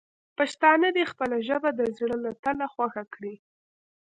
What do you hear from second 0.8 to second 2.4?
دې خپله ژبه د زړه له